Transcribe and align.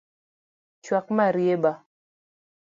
Chuak 0.83 1.05
marieba 1.17 1.71